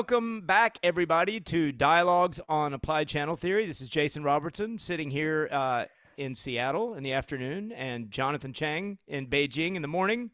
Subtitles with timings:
[0.00, 3.66] welcome back, everybody, to Dialogues on Applied Channel Theory.
[3.66, 5.84] This is Jason Robertson sitting here uh,
[6.16, 10.30] in Seattle in the afternoon, and Jonathan Chang in Beijing in the morning.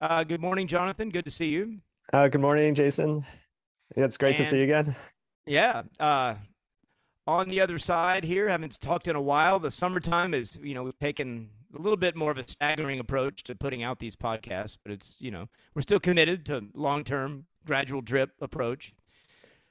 [0.00, 1.10] Uh, good morning, Jonathan.
[1.10, 1.78] Good to see you.
[2.12, 3.24] Uh, good morning, Jason.
[3.96, 4.96] Yeah, it's great and, to see you again.
[5.46, 5.82] Yeah.
[6.00, 6.34] Uh,
[7.28, 9.60] on the other side here, haven't talked in a while.
[9.60, 13.44] The summertime is, you know, we've taken a little bit more of a staggering approach
[13.44, 17.46] to putting out these podcasts, but it's, you know, we're still committed to long term,
[17.64, 18.92] gradual drip approach.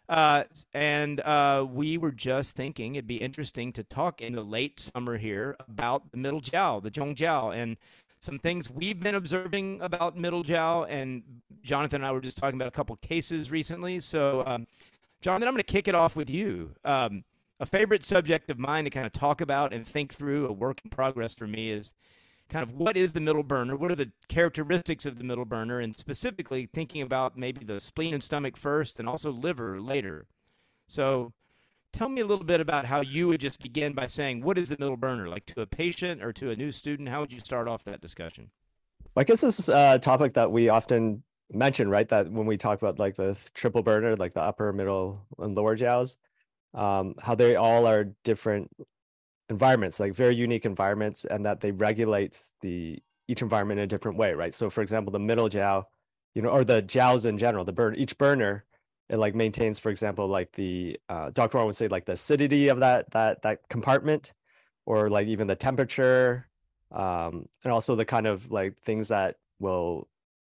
[0.07, 4.79] Uh, and uh, we were just thinking it'd be interesting to talk in the late
[4.79, 7.77] summer here about the middle jiao, the zhongjiao, and
[8.19, 10.85] some things we've been observing about middle jiao.
[10.89, 11.23] And
[11.63, 13.99] Jonathan and I were just talking about a couple cases recently.
[13.99, 14.67] So, um,
[15.21, 16.75] Jonathan, I'm going to kick it off with you.
[16.83, 17.23] Um,
[17.59, 20.81] a favorite subject of mine to kind of talk about and think through, a work
[20.83, 21.93] in progress for me, is
[22.49, 23.75] kind of what is the middle burner?
[23.75, 25.79] What are the characteristics of the middle burner?
[25.79, 30.27] And specifically thinking about maybe the spleen and stomach first and also liver later.
[30.87, 31.33] So
[31.91, 34.69] tell me a little bit about how you would just begin by saying, what is
[34.69, 35.27] the middle burner?
[35.27, 38.01] Like to a patient or to a new student, how would you start off that
[38.01, 38.51] discussion?
[39.15, 42.07] I guess this is a topic that we often mention, right?
[42.09, 45.77] That when we talk about like the triple burner, like the upper, middle, and lower
[45.77, 46.17] jiaos,
[46.73, 48.69] um, how they all are different
[49.49, 54.17] environments, like very unique environments, and that they regulate the each environment in a different
[54.17, 54.53] way, right?
[54.53, 55.85] So, for example, the middle jiao,
[56.33, 58.65] you know, or the jiaos in general, the burn each burner,
[59.09, 61.63] it like maintains, for example, like the uh, Dr.
[61.63, 64.33] Would say like the acidity of that that that compartment,
[64.85, 66.47] or like even the temperature,
[66.91, 70.07] um, and also the kind of like things that will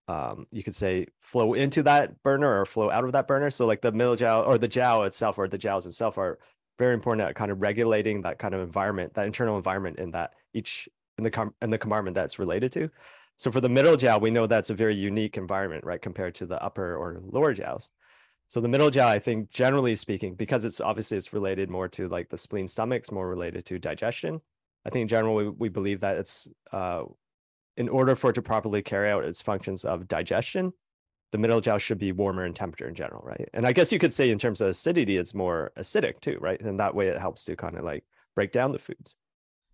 [0.08, 3.52] um, you could say flow into that burner or flow out of that burner.
[3.52, 6.40] So like the middle jiao or the jiao itself or the jiaos itself are
[6.80, 10.33] very important at kind of regulating that kind of environment, that internal environment in that
[10.53, 12.89] each in the com- in the compartment that's related to.
[13.36, 16.45] So for the middle jiao, we know that's a very unique environment, right, compared to
[16.45, 17.92] the upper or lower jiaos.
[18.48, 22.08] So the middle jiao, I think, generally speaking, because it's obviously it's related more to
[22.08, 24.42] like the spleen, stomachs, more related to digestion.
[24.86, 27.04] I think in general we, we believe that it's uh,
[27.77, 30.73] in order for it to properly carry out its functions of digestion,
[31.32, 33.50] the middle jiao should be warmer in temperature in general, right?
[33.54, 36.60] And I guess you could say in terms of acidity, it's more acidic too, right?
[36.60, 38.04] And that way it helps to kind of like
[38.36, 39.16] break down the foods.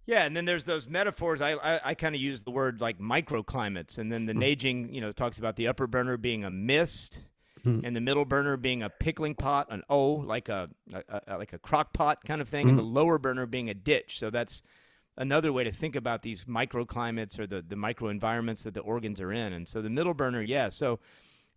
[0.06, 1.42] Yeah, and then there's those metaphors.
[1.42, 4.42] I I, I kind of use the word like microclimates, and then the mm-hmm.
[4.42, 7.26] Neijing, you know, talks about the upper burner being a mist,
[7.66, 7.84] mm-hmm.
[7.84, 11.54] and the middle burner being a pickling pot, an O, like a, a, a like
[11.54, 12.78] a crock pot kind of thing, mm-hmm.
[12.78, 14.20] and the lower burner being a ditch.
[14.20, 14.62] So that's
[15.18, 19.32] another way to think about these microclimates or the, the microenvironments that the organs are
[19.32, 19.54] in.
[19.54, 20.70] And so the middle burner, yeah.
[20.70, 21.00] So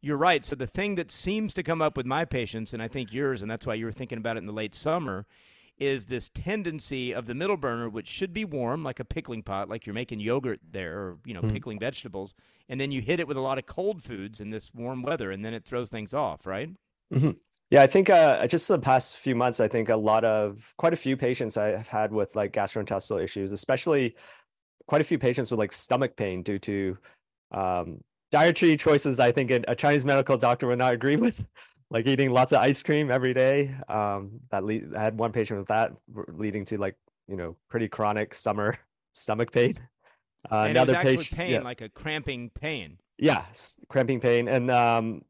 [0.01, 0.45] you're right.
[0.45, 3.43] So the thing that seems to come up with my patients, and I think yours,
[3.43, 5.27] and that's why you were thinking about it in the late summer,
[5.79, 9.69] is this tendency of the middle burner, which should be warm, like a pickling pot,
[9.69, 11.53] like you're making yogurt there, or you know, mm-hmm.
[11.53, 12.35] pickling vegetables,
[12.69, 15.31] and then you hit it with a lot of cold foods in this warm weather,
[15.31, 16.71] and then it throws things off, right?
[17.13, 17.31] Mm-hmm.
[17.71, 20.95] Yeah, I think uh, just the past few months, I think a lot of quite
[20.95, 24.17] a few patients I have had with like gastrointestinal issues, especially
[24.87, 26.99] quite a few patients with like stomach pain due to
[27.53, 29.21] um, dietary choices.
[29.21, 31.45] I think a Chinese medical doctor would not agree with,
[31.91, 33.75] like eating lots of ice cream every day.
[33.89, 35.93] Um, that lead, I had one patient with that,
[36.29, 36.97] leading to like
[37.29, 38.79] you know pretty chronic summer
[39.15, 39.79] stomach pain.
[40.51, 41.61] Uh, and another patient, pain, yeah.
[41.61, 42.99] like a cramping pain.
[43.19, 43.45] Yeah,
[43.89, 45.23] cramping pain, and um,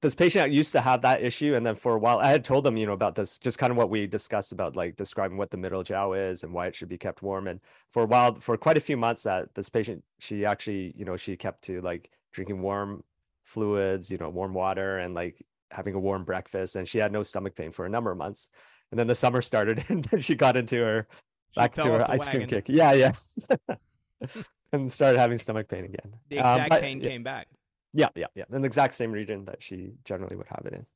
[0.00, 2.64] this patient used to have that issue and then for a while i had told
[2.64, 5.50] them you know about this just kind of what we discussed about like describing what
[5.50, 7.60] the middle jiao is and why it should be kept warm and
[7.90, 11.16] for a while for quite a few months that this patient she actually you know
[11.16, 13.02] she kept to like drinking warm
[13.44, 17.22] fluids you know warm water and like having a warm breakfast and she had no
[17.22, 18.50] stomach pain for a number of months
[18.90, 21.06] and then the summer started and then she got into her
[21.52, 22.32] she back to her ice wagon.
[22.32, 23.76] cream kick yeah yeah
[24.72, 27.48] and started having stomach pain again the exact um, pain came back
[27.92, 28.44] yeah, yeah, yeah.
[28.52, 30.86] In the exact same region that she generally would have it in.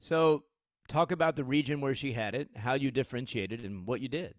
[0.00, 0.44] So,
[0.88, 4.34] talk about the region where she had it, how you differentiated, and what you did.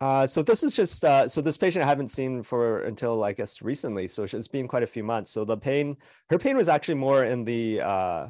[0.00, 3.32] Uh, so this is just uh, so this patient I haven't seen for until I
[3.32, 4.06] guess recently.
[4.06, 5.30] So it's been quite a few months.
[5.30, 5.96] So the pain,
[6.30, 8.28] her pain was actually more in the uh,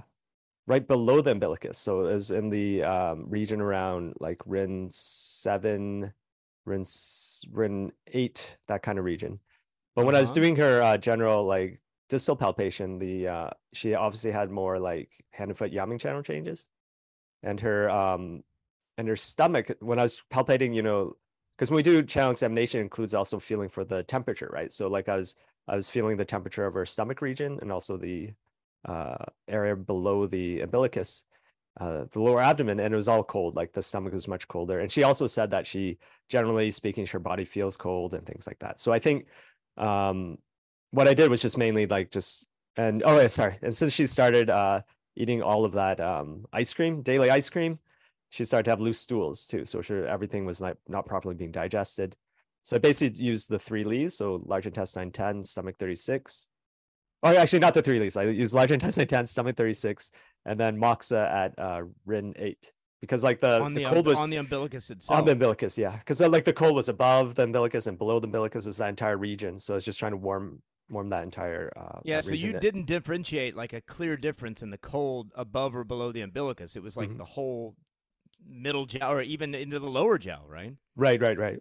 [0.67, 1.76] right below the umbilicus.
[1.76, 6.12] So it was in the um, region around like Ren seven,
[6.65, 6.85] Ren
[7.53, 9.38] Ren eight, that kind of region.
[9.94, 10.06] But uh-huh.
[10.06, 10.41] when I was uh-huh.
[10.41, 15.50] doing her uh, general like distal palpation, the uh, she obviously had more like hand
[15.50, 16.69] and foot Yangming channel changes,
[17.43, 18.43] and her um
[18.97, 21.17] and her stomach when I was palpating, you know,
[21.59, 24.73] because when we do channel examination, includes also feeling for the temperature, right?
[24.73, 25.35] So like I was
[25.67, 28.31] I was feeling the temperature of her stomach region and also the
[28.85, 31.25] uh, area below the umbilicus,
[31.81, 33.57] uh, the lower abdomen, and it was all cold.
[33.57, 34.79] Like the stomach was much colder.
[34.79, 38.61] And she also said that she, generally speaking, her body feels cold and things like
[38.61, 38.79] that.
[38.79, 39.27] So I think
[39.77, 40.39] um,
[40.93, 42.47] what I did was just mainly like just
[42.77, 43.59] and oh yeah, sorry.
[43.63, 44.83] And since she started uh
[45.17, 47.81] eating all of that um, ice cream, daily ice cream,
[48.31, 49.65] she started to have loose stools too.
[49.65, 52.17] So sure, everything was not, not properly being digested.
[52.65, 56.49] So I basically used the three Lees, so large intestine 10, stomach 36.
[57.23, 58.17] Oh, actually, not the three Lees.
[58.17, 60.11] I used large intestine 10, stomach 36,
[60.45, 64.11] and then Moxa at uh, Ren 8 because like the, on the, the, cold um,
[64.11, 65.19] was on the umbilicus itself.
[65.19, 68.27] on the umbilicus, yeah, because like the cold was above the umbilicus and below the
[68.27, 69.59] umbilicus was that entire region.
[69.59, 72.59] So I was just trying to warm warm that entire uh, yeah, that so you
[72.59, 76.77] didn't differentiate like a clear difference in the cold above or below the umbilicus.
[76.77, 77.19] It was like Mhm.
[77.19, 77.77] the whole
[78.46, 80.75] middle jiao or even into the lower jiao, right?
[80.96, 81.61] Right, right, right.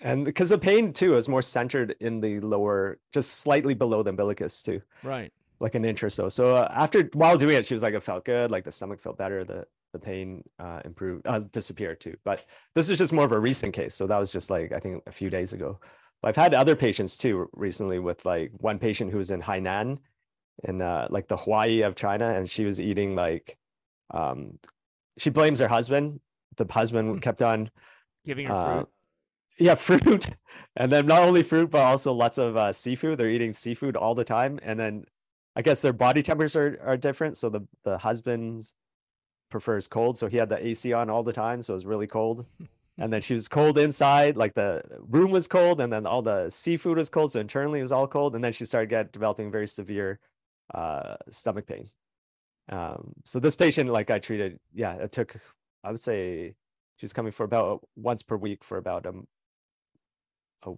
[0.00, 4.10] And because the pain too is more centered in the lower, just slightly below the
[4.10, 5.32] umbilicus too, Right.
[5.60, 6.28] like an inch or so.
[6.28, 9.00] So uh, after while doing it, she was like, it felt good, like the stomach
[9.00, 12.16] felt better, the the pain uh, improved, uh, disappeared too.
[12.24, 12.44] But
[12.74, 15.04] this is just more of a recent case, so that was just like I think
[15.06, 15.78] a few days ago.
[16.20, 19.98] But I've had other patients too recently with like one patient who was in Hainan,
[20.64, 23.56] in uh, like the Hawaii of China, and she was eating like,
[24.10, 24.58] um,
[25.18, 26.20] she blames her husband.
[26.56, 27.70] The husband kept on
[28.24, 28.88] Giving her uh, fruit.
[29.58, 30.30] yeah, fruit,
[30.76, 33.18] and then not only fruit, but also lots of uh, seafood.
[33.18, 35.04] They're eating seafood all the time, and then
[35.54, 37.36] I guess their body temperatures are, are different.
[37.36, 38.74] So the the husband's
[39.50, 42.06] prefers cold, so he had the AC on all the time, so it was really
[42.06, 42.46] cold.
[42.96, 46.48] And then she was cold inside, like the room was cold, and then all the
[46.48, 48.36] seafood was cold, so internally it was all cold.
[48.36, 50.20] And then she started get developing very severe
[50.72, 51.90] uh, stomach pain.
[52.68, 55.36] Um, so this patient, like I treated, yeah, it took,
[55.82, 56.54] I would say,
[56.96, 59.12] she was coming for about once per week for about a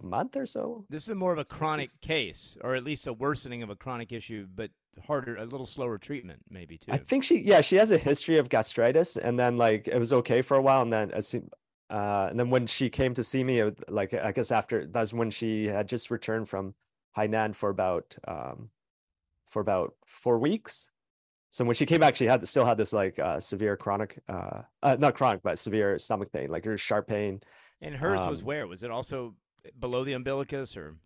[0.02, 0.84] month or so.
[0.90, 3.76] This is more of a chronic she's- case, or at least a worsening of a
[3.76, 4.70] chronic issue, but
[5.06, 6.90] harder, a little slower treatment, maybe too.
[6.90, 10.12] I think she, yeah, she has a history of gastritis, and then like it was
[10.12, 11.50] okay for a while, and then as soon-
[11.88, 15.12] uh, and then when she came to see me, it, like I guess after that's
[15.12, 16.74] when she had just returned from
[17.16, 18.70] Hainan for about um,
[19.48, 20.90] for about four weeks.
[21.56, 24.60] So when she came back, she had still had this like uh, severe chronic, uh,
[24.82, 27.40] uh, not chronic, but severe stomach pain, like her sharp pain.
[27.80, 28.66] and hers was um, where?
[28.66, 29.36] Was it also
[29.78, 30.96] below the umbilicus, or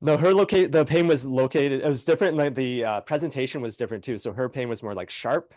[0.00, 1.82] No, her locate the pain was located.
[1.82, 2.36] It was different.
[2.36, 4.18] Like the uh, presentation was different too.
[4.18, 5.54] So her pain was more like sharp,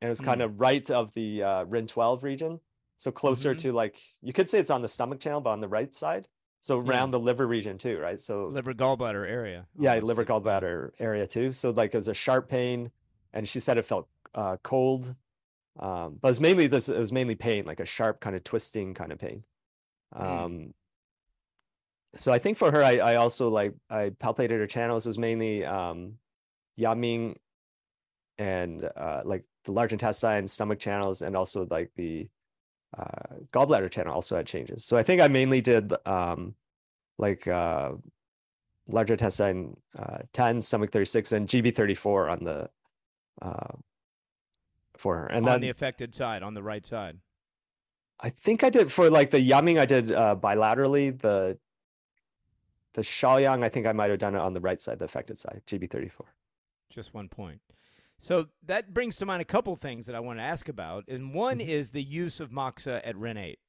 [0.00, 0.46] and it was kind Mm.
[0.46, 2.58] of right of the uh, Ren twelve region.
[2.96, 3.58] So closer Mhm.
[3.58, 6.26] to like you could say it's on the stomach channel, but on the right side.
[6.62, 6.90] So Yeah.
[6.90, 8.20] around the liver region too, right?
[8.20, 9.68] So liver gallbladder area?
[9.78, 11.52] yeah, liver gallbladder area too.
[11.52, 12.90] So like it was a sharp pain,
[13.32, 15.14] and she said it felt uh, cold.
[15.78, 16.88] Um, but it was mainly this.
[16.88, 19.44] It was mainly pain, like a sharp kind of twisting kind of pain.
[20.14, 20.44] Mm.
[20.44, 20.74] Um,
[22.14, 25.06] so I think for her, I, I also like I palpated her channels.
[25.06, 26.14] It was mainly um,
[26.78, 27.36] Yangming
[28.38, 32.28] and uh, like the large intestine, stomach channels, and also like the
[32.96, 34.84] uh, gallbladder channel also had changes.
[34.84, 36.54] So I think I mainly did um,
[37.18, 37.92] like uh,
[38.88, 42.70] large intestine uh, 10, stomach 36, and GB 34 on the
[43.42, 43.74] uh,
[44.96, 45.26] for her.
[45.26, 47.18] And on then the affected side, on the right side.
[48.20, 51.16] I think I did for like the Yangming, I did uh, bilaterally.
[51.16, 51.58] The
[52.94, 55.38] the Shaoyang, I think I might have done it on the right side, the affected
[55.38, 56.10] side, GB34.
[56.90, 57.60] Just one point.
[58.18, 61.04] So that brings to mind a couple things that I want to ask about.
[61.06, 61.68] And one Mhm.
[61.68, 63.60] is the use of Moxa at REN 8.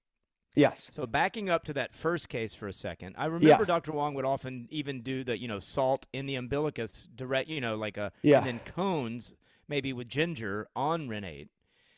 [0.55, 0.89] Yes.
[0.91, 3.91] So backing up to that first case for a second, I remember Dr.
[3.91, 7.75] Wong would often even do the, you know, salt in the umbilicus direct, you know,
[7.75, 8.39] like a, Yeah.
[8.39, 9.35] and then cones
[9.69, 11.23] maybe with ginger on Renate.
[11.23, 11.49] 8.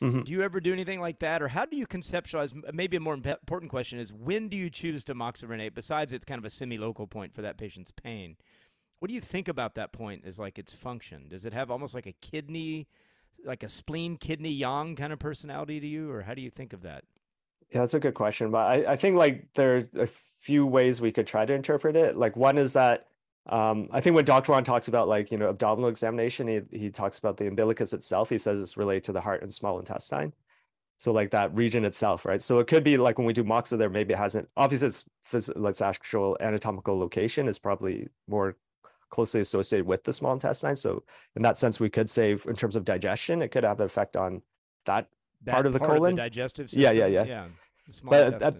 [0.02, 0.24] Mhm.
[0.24, 1.42] Do you ever do anything like that?
[1.42, 2.52] Or how do you conceptualize?
[2.74, 5.74] Maybe a more important question is when do you choose to moxa Ren 8?
[5.74, 8.36] Besides, it's kind of a semi local point for that patient's pain.
[8.98, 11.28] What do you think about that point as like its function?
[11.28, 12.88] Does it have almost like a kidney,
[13.44, 16.10] like a spleen kidney yang kind of personality to you?
[16.10, 17.04] Or how do you think of that?
[17.72, 18.50] Yeah, that's a good question.
[18.50, 21.96] But I, I think like there are a few ways we could try to interpret
[21.96, 22.16] it.
[22.16, 23.06] Like one is that
[23.46, 24.52] um, I think when Dr.
[24.52, 28.30] Ron talks about like, you know, abdominal examination, he, he talks about the umbilicus itself.
[28.30, 30.32] He says it's related to the heart and small intestine.
[30.98, 32.40] So like that region itself, right?
[32.40, 35.04] So it could be like when we do moxa there, maybe it hasn't, obviously it's,
[35.28, 38.56] phys- its actual anatomical location is probably more
[39.10, 40.76] closely associated with the small intestine.
[40.76, 41.02] So
[41.34, 44.16] in that sense, we could say in terms of digestion, it could have an effect
[44.16, 44.42] on
[44.86, 45.08] that
[45.44, 46.14] that Part of the colon?
[46.14, 46.82] digestive system.
[46.82, 47.24] Yeah, yeah, yeah.
[47.24, 47.46] yeah.
[47.90, 48.56] Small But at-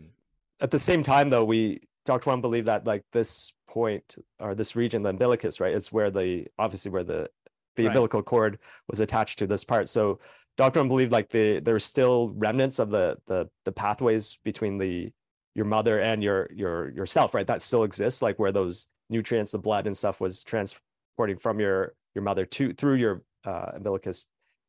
[0.60, 4.76] at the same time though we dr Wang believed that like this point or this
[4.76, 7.28] region the umbilicus right it's where the obviously where the
[7.76, 7.88] the Right.
[7.88, 9.88] umbilical cord was attached to this part.
[9.88, 10.18] So
[10.56, 15.11] dr Wang believed like the there's still remnants of the the the pathways between the
[15.54, 19.59] your mother and your your yourself right that still exists like where those nutrients the
[19.59, 24.26] blood and stuff was transporting from your your mother to through your uh, umbilicus.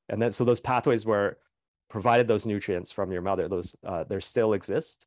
[0.10, 1.38] And then so those pathways were
[1.90, 5.06] provided those nutrients from your mother those uh, there still exist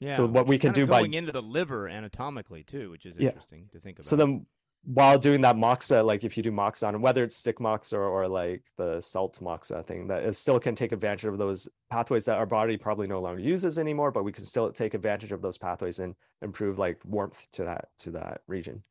[0.00, 0.12] yeah.
[0.12, 3.28] so what we can do by- going into the liver anatomically too, which is Yeah.
[3.28, 4.06] interesting to think about.
[4.06, 4.46] So then
[4.84, 8.04] while doing that moxa, like if you do moxa on whether it's stick moxa or,
[8.04, 12.24] or like the salt moxa thing, that it still can take advantage of those pathways
[12.26, 15.42] that our body probably no longer uses anymore, but we can still take advantage of
[15.42, 18.84] those pathways and improve like warmth to that to that region.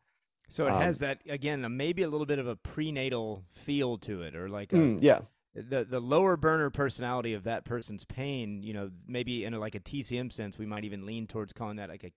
[0.50, 4.22] So it Um, has that again, maybe a little bit of a prenatal feel to
[4.24, 5.20] it, or like a, Mm, yeah,
[5.58, 8.62] the the lower burner personality of that person's pain.
[8.62, 11.78] You know, maybe in a, like a TCM sense, we might even lean towards calling
[11.78, 12.12] that like a,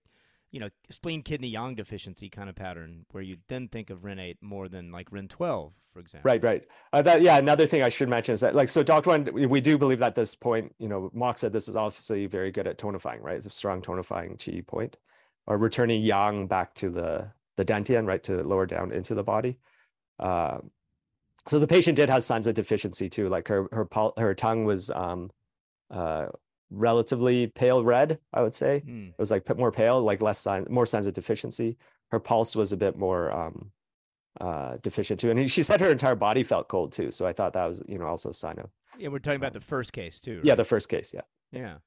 [0.51, 4.19] you know, spleen kidney yang deficiency kind of pattern, where you then think of Ren
[4.19, 6.29] eight more than like Ren twelve, for example.
[6.29, 6.63] right, right.
[6.93, 7.37] Uh, that yeah.
[7.37, 10.15] Another thing I should mention is that like so, Doctor Wang, we, do believe that
[10.15, 13.35] this point, you know, Mock said this is obviously very good at tonifying, right?
[13.35, 14.97] It's a strong tonifying chi point,
[15.47, 19.57] or returning yang back to the the dantian, right, to lower down into the body.
[20.19, 20.69] Um,
[21.47, 24.89] so the patient did have signs of deficiency too, like her her her tongue was
[24.91, 25.31] um,
[25.89, 26.27] uh,
[26.69, 28.79] relatively pale red, I would say.
[28.79, 29.07] Hmm.
[29.09, 31.77] It was like more pale, like less sign, more signs of deficiency.
[32.11, 33.71] Her pulse was a bit more um,
[34.39, 37.11] uh, deficient too, and she said her entire body felt cold too.
[37.11, 39.53] So I thought that was, you know, also a sign of Yeah, we're talking about
[39.53, 40.41] the first case too.
[40.43, 41.21] yeah, the first case, yeah,
[41.51, 41.77] Yeah.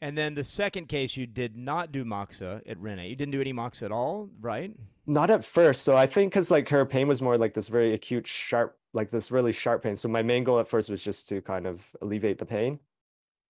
[0.00, 3.08] And then the second case, you did not do moxa at Rene.
[3.08, 4.72] You didn't do any moxa at all, right?
[5.06, 5.84] not at first.
[5.84, 9.10] So I think because like her pain was more like this very acute, sharp, like
[9.10, 9.96] this really sharp pain.
[9.96, 12.80] So my main goal at first was just to kind of alleviate the pain.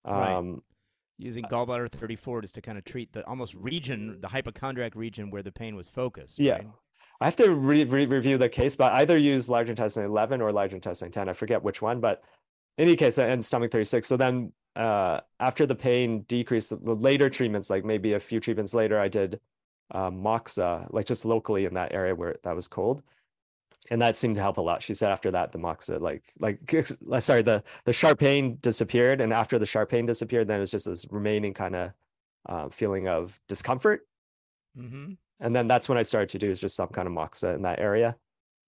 [0.05, 0.35] Right.
[0.35, 0.63] Um,
[1.19, 5.43] Using gallbladder 34 just to kind of treat the almost region, the hypochondriac region where
[5.43, 6.39] the pain was focused.
[6.39, 6.53] Yeah.
[6.57, 6.69] right?
[7.23, 10.43] I have to re- re- review the case, but I either use large intestine 11
[10.43, 11.31] or large intestine 10.
[11.31, 12.23] I forget which one, but
[12.77, 14.07] in any case, and stomach 36.
[14.07, 18.75] So then uh, after the pain decreased, the, later treatments, like maybe a few treatments
[18.75, 19.41] later, I did
[19.91, 23.03] uh, moxa, like just locally in that area where that was cold.
[23.91, 24.83] And that seemed to help a lot.
[24.83, 26.59] She said after that, the moxa, like, like,
[27.21, 29.21] sorry, the, the sharp pain disappeared.
[29.21, 31.93] And after the sharp pain disappeared, then it was just this remaining kind of
[32.47, 34.07] uh, feeling of discomfort
[34.79, 35.13] Mm-hmm.
[35.41, 37.63] and then that's when I started to do is just some kind of moxa in
[37.63, 38.17] that area.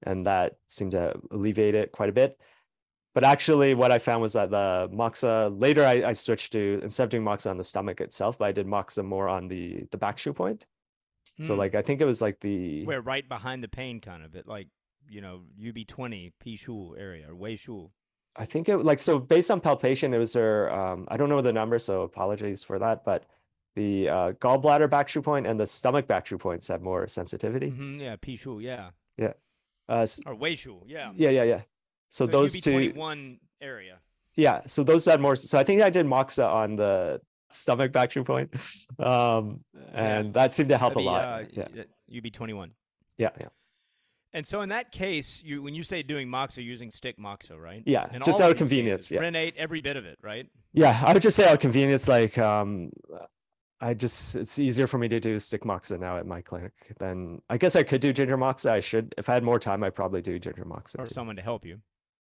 [0.04, 2.38] And that seemed to alleviate it quite a bit.
[3.18, 7.02] But actually, what I found was that the moxa later I, I switched to instead
[7.02, 9.98] of doing moxa on the stomach itself, but I did moxa more on the the
[9.98, 10.66] back shu point.
[11.40, 12.86] So like I think it was like the Hmm.
[12.86, 14.68] where right behind the pain, kind of, it like,
[15.08, 17.90] you know, UB20, Pi shu area or Wei shu.
[18.36, 21.40] I think it like so based on palpation, it was her um I don't know
[21.40, 23.24] the number, so apologies for that, but
[23.74, 27.70] the uh, gallbladder back shu point and the stomach back shoe points have more sensitivity.
[27.70, 28.90] hmm yeah, Pi shu, yeah.
[29.88, 31.10] Uh, s- Or Wei shu, yeah.
[31.16, 31.62] yeah, yeah, yeah.
[32.10, 33.98] So, those two, UB21 area.
[34.36, 38.22] yeah so those had more so i think i did moxa on the stomach shu
[38.24, 38.48] point
[38.98, 39.60] um
[39.92, 42.70] and that seemed to help That'd a lot uh, yeah y- UB21.
[43.18, 43.48] yeah yeah
[44.32, 47.82] And so in that case, you when you say doing moxa, using stick moxa, right?
[47.86, 49.20] Yeah, In just out of convenience, cases, yeah.
[49.20, 50.46] Ren 8 every bit of it, right?
[50.74, 52.90] yeah i would just say out of convenience like um
[53.80, 57.40] i just it's easier for me to do stick moxa now at my clinic than
[57.48, 59.94] i guess i could do ginger moxa i should if i had more time i'd
[60.02, 61.14] probably do ginger moxa Or too.
[61.14, 61.76] someone to help you.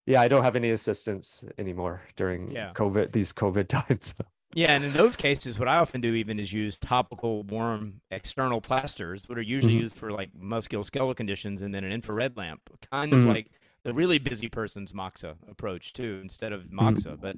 [0.05, 2.71] Yeah i don't have any assistance anymore during Yeah.
[2.73, 4.13] covid these covid times
[4.53, 8.61] Yeah, and in those cases, what I often do even is use topical warm external
[8.61, 9.81] plasters, what are usually Mhm.
[9.81, 13.27] used for like musculoskeletal conditions, and then an infrared lamp, kind of Mhm.
[13.35, 13.47] like
[13.83, 16.79] the really busy person's moxa approach too, instead of Mm-hmm.
[16.79, 17.17] moxa.
[17.19, 17.35] But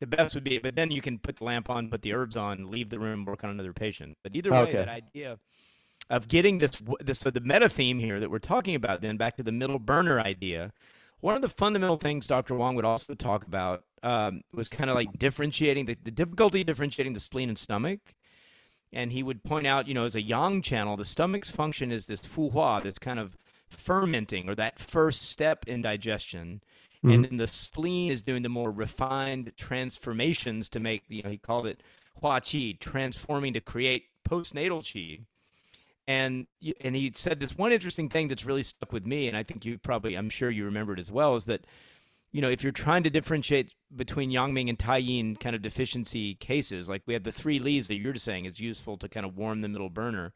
[0.00, 2.36] the best would be, but then you can put the lamp on, put the herbs
[2.38, 4.16] on, leave the room, work on another patient.
[4.22, 4.72] But either way, Okay.
[4.72, 5.38] that idea
[6.08, 9.36] of getting this, this so the meta theme here that we're talking about, then back
[9.36, 10.72] to the middle burner idea.
[11.26, 12.54] One of the fundamental things Dr.
[12.54, 16.68] Wong would also talk about um, was kind of like differentiating the, the difficulty of
[16.68, 17.98] differentiating the spleen and stomach.
[18.92, 22.06] And he would point out, you know, as a yang channel, the stomach's function is
[22.06, 23.36] this fu hua, this kind of
[23.68, 26.62] fermenting or that first step in digestion.
[27.02, 27.14] Mhm.
[27.14, 31.38] And then the spleen is doing the more refined transformations to make, you know, he
[31.38, 31.82] called it
[32.20, 35.24] hua qi, transforming to create postnatal qi.
[36.08, 36.46] And
[36.80, 39.64] and he said this one interesting thing that's really stuck with me, and I think
[39.64, 41.66] you probably, I'm sure you remember it as well, is that
[42.32, 46.34] you know if you're trying to differentiate between Yangming and Tai Yin kind of deficiency
[46.36, 49.26] cases, like we have the three leads that you're just saying is useful to kind
[49.26, 50.32] of warm the middle burner.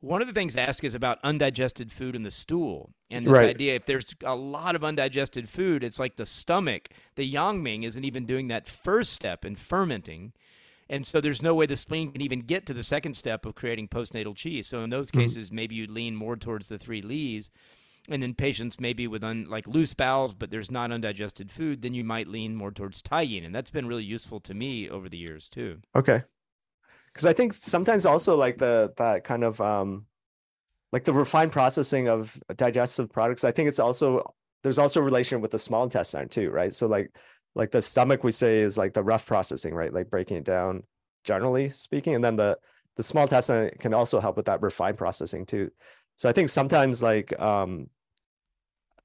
[0.00, 3.32] One of the things to ask is about undigested food in the stool, and this
[3.32, 3.50] Right.
[3.50, 8.04] idea if there's a lot of undigested food, it's like the stomach, the Yangming isn't
[8.04, 10.32] even doing that first step in fermenting.
[10.88, 13.54] And so there's no way the spleen can even get to the second step of
[13.54, 14.66] creating postnatal cheese.
[14.68, 15.20] So in those Mhm.
[15.20, 17.50] cases, maybe you'd lean more towards the three leaves.
[18.08, 21.92] And then patients maybe with un, like loose bowels, but there's not undigested food, then
[21.92, 23.44] you might lean more towards tai yin.
[23.44, 25.80] And that's been really useful to me over the years too.
[25.96, 26.22] Okay.
[27.12, 30.06] Because I think sometimes also like the that kind of um
[30.92, 35.40] like the refined processing of digestive products, I think it's also there's also a relation
[35.40, 36.74] with the small intestine too, right?
[36.74, 37.10] So like
[37.56, 39.92] like the stomach we say is like the rough processing, right?
[39.92, 40.84] Like breaking it down
[41.24, 42.14] generally speaking.
[42.14, 42.58] And then the
[42.96, 45.70] the small intestine can also help with that refined processing too.
[46.16, 47.88] So I think sometimes like um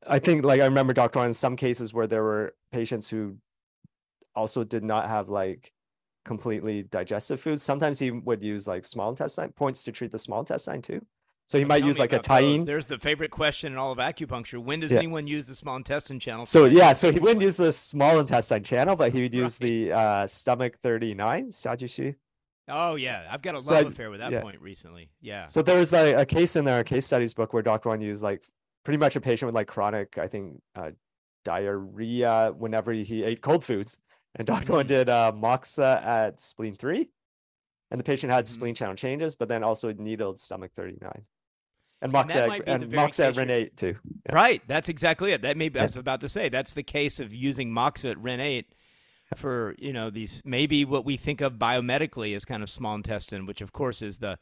[0.06, 1.24] I think like I remember Dr.
[1.24, 3.38] in some cases where there were patients who
[4.36, 5.72] also did not have like
[6.26, 7.64] completely digestive foods.
[7.64, 11.06] Sometimes he would use like small intestine points to treat the small intestine too.
[11.52, 12.66] So he might use like a tyene.
[12.66, 14.58] There's the favorite question in all of acupuncture.
[14.64, 15.00] When does Yeah.
[15.00, 16.46] anyone use the small intestine channel?
[16.46, 19.68] So yeah, so he wouldn't use the small intestine channel, but he would use Right.
[19.68, 22.16] the uh, stomach 39, Xiajuxu.
[22.70, 24.40] Oh yeah, I've got a love So I- affair with that yeah.
[24.40, 25.10] point recently.
[25.20, 25.48] Yeah.
[25.48, 27.90] So there was a, a case in there, a case studies book where Dr.
[27.90, 28.46] Wang used like
[28.86, 30.92] pretty much a patient with like chronic, I think, uh,
[31.44, 33.98] diarrhea whenever he ate cold foods.
[34.36, 34.72] And Dr.
[34.72, 34.88] Wang Mhm.
[34.88, 37.10] did uh, moxa at spleen three.
[37.90, 38.50] And the patient had Mhm.
[38.50, 41.26] spleen channel changes, but then also needled stomach 39.
[42.02, 43.78] And that moxa might at, be the and very moxa at case you're- Ren 8
[43.78, 43.96] too.
[44.26, 44.36] Yeah.
[44.36, 44.62] Right.
[44.68, 45.42] That's exactly it.
[45.44, 48.18] That may be, I was about to say that's the case of using Moxa at
[48.18, 48.66] Ren 8
[49.36, 53.46] for, you know, these maybe what we think of biomedically as kind of small intestine,
[53.46, 54.40] which of course is the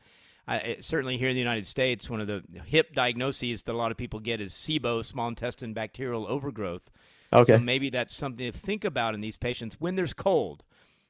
[0.48, 3.92] I, certainly here in the United States, one of the hip diagnoses that a lot
[3.92, 6.90] of people get is SIBO, small intestine bacterial overgrowth.
[7.32, 7.58] Okay.
[7.58, 10.64] So maybe that's something to think about in these patients when there's cold.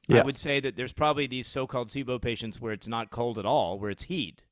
[0.08, 0.20] Yeah.
[0.20, 3.46] I would say that there's probably these so-called SIBO patients where it's not cold at
[3.46, 4.44] all, where it's heat.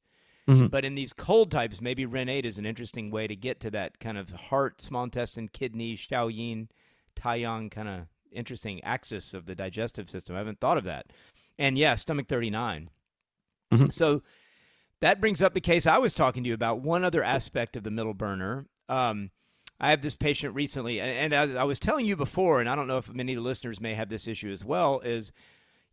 [0.48, 0.70] Mhm.
[0.70, 3.70] But in these cold types, maybe Ren 8 is an interesting way to get to
[3.72, 6.68] that kind of heart, small intestine, kidney, Shaoyin,
[7.14, 10.36] Taiyang kind of interesting axis of the digestive system.
[10.36, 11.12] I haven't thought of that.
[11.58, 12.90] And yeah, stomach 39.
[13.72, 13.92] Mhm.
[13.92, 14.22] So
[15.00, 16.80] that brings up the case I was talking to you about.
[16.80, 18.66] One other aspect of the middle burner.
[18.88, 19.30] Um,
[19.80, 22.74] I have this patient recently, and, and as I was telling you before, and I
[22.74, 25.30] don't know if many of the listeners may have this issue as well, is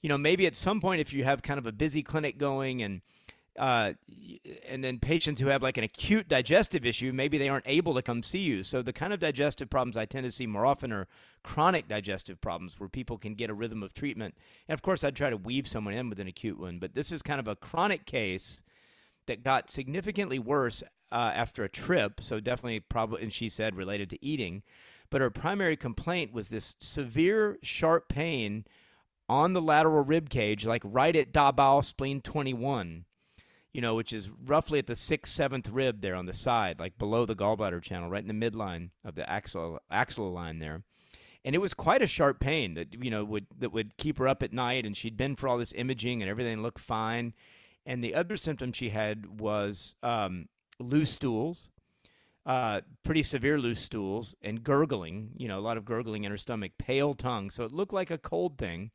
[0.01, 2.81] you know maybe at some point if you have kind of a busy clinic going
[2.81, 3.01] and
[3.57, 3.93] uh,
[4.67, 8.01] and then patients who have like an acute digestive issue, maybe they aren't able to
[8.01, 8.63] come see you.
[8.63, 11.07] So the kind of digestive problems I tend to see more often are
[11.43, 14.35] chronic digestive problems where people can get a rhythm of treatment.
[14.67, 17.11] And of course, I'd try to weave someone in with an acute one, but this
[17.11, 18.61] is kind of a chronic case
[19.27, 22.21] that got significantly worse uh, after a trip.
[22.21, 24.63] So definitely, probably, and she said related to eating.
[25.09, 28.65] But her primary complaint was this severe, sharp pain
[29.29, 33.05] on the lateral rib cage, like right at Dabao spleen 21,
[33.75, 36.97] you know, which is roughly at the sixth, seventh rib there on the side, like
[36.97, 40.83] below the gallbladder channel, right in the midline of the axle axillary line there.
[41.43, 44.29] And it was quite a sharp pain that you know would that would keep her
[44.29, 47.33] up at night, and she'd been for all this imaging and everything looked fine.
[47.85, 50.47] And the other symptom she had was um,
[50.79, 51.69] loose stools,
[52.45, 55.31] uh, pretty severe loose stools, and gurgling.
[55.35, 57.49] You know, a lot of gurgling in her stomach, pale tongue.
[57.49, 58.91] So it looked like a cold thing.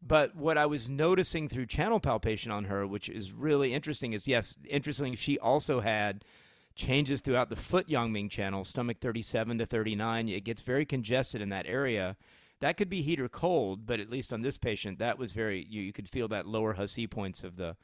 [0.00, 4.28] But what I was noticing through channel palpation on her, which is really interesting, is
[4.28, 5.14] yes, interesting.
[5.14, 6.24] She also had
[6.76, 10.28] changes throughout the foot Yangming channel, stomach 37 to 39.
[10.28, 12.16] It gets very congested in that area.
[12.60, 15.66] That could be heat or cold, but at least on this patient, that was very.
[15.68, 17.76] You, you could feel that lower he-sea points of the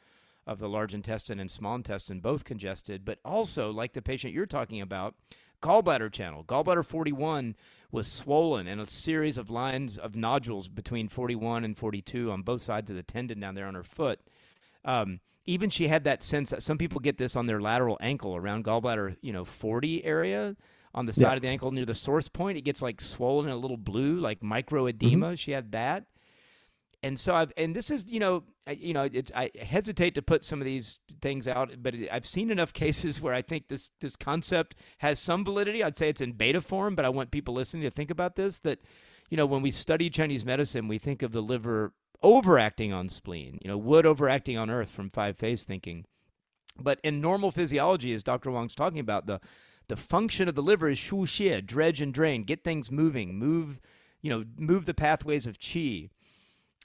[0.47, 4.47] of the large intestine and small intestine both congested, but also like the patient you're
[4.47, 5.15] talking about,
[5.63, 6.45] gallbladder channel.
[6.45, 7.57] Gallbladder 41
[7.95, 12.61] was swollen and a series of lines of nodules between 41 and 42 on both
[12.61, 14.21] sides of the tendon down there on her foot.
[14.85, 18.35] Um, even she had that sense that some people get this on their lateral ankle
[18.37, 20.57] around gallbladder, you know, 40 area
[20.95, 21.37] on the side Yeah.
[21.37, 22.59] of the ankle near the source point.
[22.59, 25.39] It gets like swollen and a little blue, like microedema.
[25.39, 26.05] She had that
[27.05, 30.23] and so I've and this is you know I, you know it's I hesitate to
[30.23, 33.91] put some of these things out, but I've seen enough cases where I think this
[34.01, 35.85] this concept has some validity.
[35.85, 38.59] I'd say it's in beta form, but I want people listening to think about this.
[38.61, 38.81] That
[39.29, 43.59] you know when we study Chinese medicine, we think of the liver overacting on spleen.
[43.63, 46.07] You know, wood overacting on earth from five phase thinking.
[46.81, 48.51] But in normal physiology, as Dr.
[48.51, 49.41] Wong's talking about, the
[49.89, 53.79] the function of the liver is shu xie, dredge and drain, get things moving, move,
[54.23, 56.09] you know, move the pathways of qi.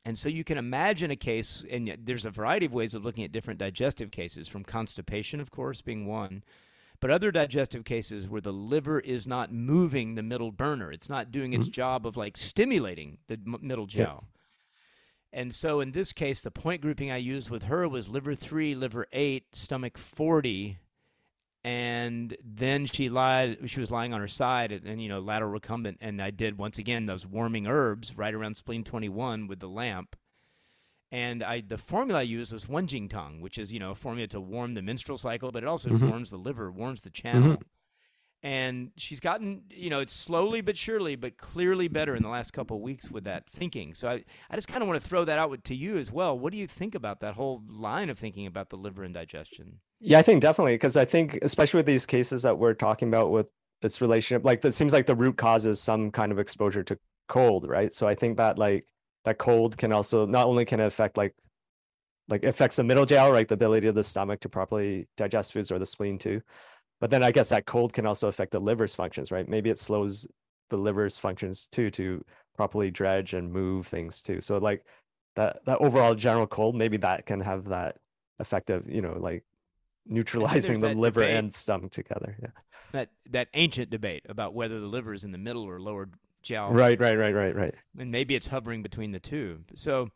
[0.05, 3.23] And so you can imagine a case, and there's a variety of ways of looking
[3.23, 6.43] at different digestive cases, from constipation, of course, being one,
[7.01, 10.91] but other digestive cases where the liver is not moving the middle burner.
[10.91, 11.71] It's not doing its mm-hmm.
[11.71, 14.05] job of like stimulating the m- middle Yeah.
[14.05, 14.23] jiao.
[15.31, 18.73] And so in this case, the point grouping I used with her was liver three,
[18.73, 20.79] liver eight, stomach 40.
[21.63, 25.52] And then she lied, she was lying on her side and, and, you know, lateral
[25.52, 25.98] recumbent.
[26.00, 30.15] And I did once again those warming herbs right around spleen 21 with the lamp.
[31.12, 33.95] And I, the formula I used was one Wenjing Tang, which is, you know, a
[33.95, 36.08] formula to warm the menstrual cycle, but it also Mhm.
[36.08, 37.62] warms the liver, warms the channel.
[38.41, 42.52] And she's gotten, you know, it's slowly but surely, but clearly better in the last
[42.52, 43.93] couple of weeks with that thinking.
[43.93, 46.39] So I, I just kind of want to throw that out to you as well.
[46.39, 49.82] What do you think about that whole line of thinking about the liver and digestion?
[49.99, 53.31] Yeah, I think definitely because I think especially with these cases that we're talking about
[53.31, 56.83] with this relationship, like it seems like the root cause is some kind of exposure
[56.83, 57.93] to cold, right?
[57.93, 58.85] So I think that like
[59.25, 61.35] that cold can also not only can affect like
[62.29, 63.47] like affects the middle jiao, right?
[63.47, 66.41] The ability of the stomach to properly digest foods or the spleen too.
[67.01, 69.47] But then I guess that cold can also affect the liver's functions, right?
[69.49, 70.27] Maybe it slows
[70.69, 72.23] the liver's functions too to
[72.57, 74.41] properly dredge and move things too.
[74.41, 74.85] So like
[75.35, 77.97] that that overall general cold, maybe that can have that
[78.39, 79.43] effect of, you know, like
[80.05, 82.38] neutralizing the liver debate, and stomach together.
[82.41, 82.49] Yeah.
[82.91, 86.09] That that ancient debate about whether the liver is in the middle or lower
[86.43, 86.73] jiao.
[86.73, 87.75] Right, right, right, right, right.
[87.97, 89.59] And maybe it's hovering between the two.
[89.73, 90.09] So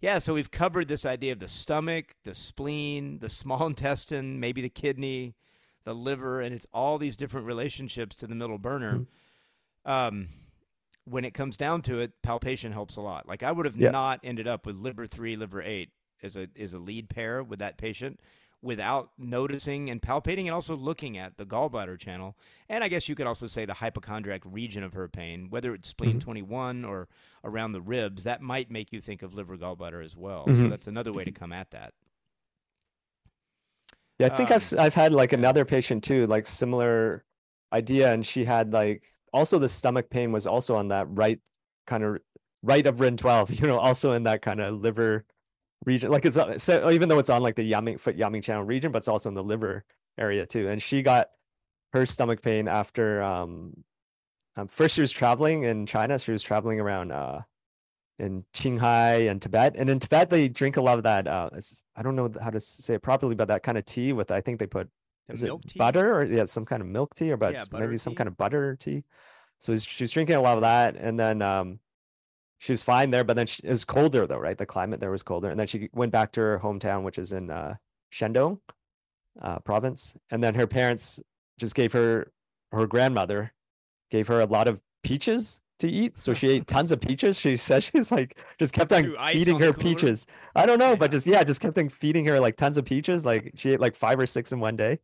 [0.00, 4.62] yeah, so we've covered this idea of the stomach, the spleen, the small intestine, maybe
[4.62, 5.34] the kidney,
[5.84, 8.94] the liver, and it's all these different relationships to the middle burner.
[9.86, 9.90] Mm-hmm.
[9.90, 10.28] Um,
[11.04, 13.26] when it comes down to it, palpation helps a lot.
[13.26, 13.90] Like I would have yeah.
[13.90, 15.90] not ended up with liver three, liver eight
[16.22, 18.20] as a as a lead pair with that patient
[18.62, 22.36] without noticing and palpating and also looking at the gallbladder channel.
[22.68, 25.88] And I guess you could also say the hypochondriac region of her pain, whether it's
[25.88, 26.20] spleen mm-hmm.
[26.20, 27.08] 21 or
[27.44, 30.46] around the ribs, that might make you think of liver gallbladder as well.
[30.46, 30.62] Mm-hmm.
[30.62, 31.92] So that's another way to come at that.
[34.18, 37.24] Yeah, I think um, I've I've had like another patient too, like similar
[37.72, 41.40] idea, and she had like also the stomach pain was also on that right
[41.86, 42.18] kind of
[42.62, 45.24] right of Ren 12, you know, also in that kind of liver
[45.84, 46.10] region.
[46.10, 48.98] Like it's so even though it's on like the Yangming foot Yangming channel region, but
[48.98, 49.84] it's also in the liver
[50.18, 50.68] area too.
[50.68, 51.28] And she got
[51.92, 53.84] her stomach pain after um,
[54.56, 56.18] um first she was traveling in China.
[56.18, 57.40] She was traveling around uh
[58.18, 59.74] in Qinghai and Tibet.
[59.76, 61.50] And in Tibet they drink a lot of that uh
[61.96, 64.40] I don't know how to say it properly, but that kind of tea with I
[64.40, 64.88] think they put
[65.28, 65.78] the is it tea?
[65.78, 67.98] butter or yeah, some kind of milk tea or but yeah, maybe tea.
[67.98, 69.04] some kind of butter tea.
[69.60, 71.78] So she's drinking a lot of that, and then um,
[72.62, 74.56] she was fine there, but then she, it was colder though, right?
[74.56, 77.32] The climate there was colder, and then she went back to her hometown, which is
[77.32, 77.74] in uh,
[78.14, 78.60] Shandong
[79.40, 81.18] uh, province, and then her parents
[81.58, 82.30] just gave her
[82.70, 83.52] her grandmother
[84.12, 86.16] gave her a lot of peaches to eat.
[86.18, 87.36] So she ate tons of peaches.
[87.36, 90.24] She says she's like just kept on feeding her peaches.
[90.54, 90.96] I don't know, yeah.
[90.96, 93.26] but just yeah, just kept on feeding her like tons of peaches.
[93.26, 95.00] Like she ate like five or six in one day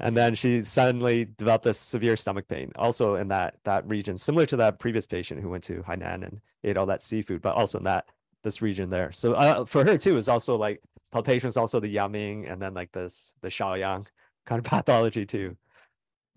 [0.00, 4.46] and then she suddenly developed this severe stomach pain also in that that region similar
[4.46, 7.78] to that previous patient who went to hainan and ate all that seafood but also
[7.78, 8.06] in that
[8.42, 9.10] this region there.
[9.10, 10.80] So uh, for her too it's also like
[11.10, 14.06] palpation is also the yangming and then like this the shaoyang
[14.46, 15.56] kind of pathology too.